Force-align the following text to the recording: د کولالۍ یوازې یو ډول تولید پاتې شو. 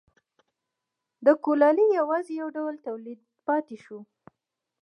د 1.25 1.27
کولالۍ 1.45 1.85
یوازې 1.99 2.33
یو 2.41 2.47
ډول 2.57 2.75
تولید 2.87 3.19
پاتې 3.47 3.77
شو. 3.83 3.99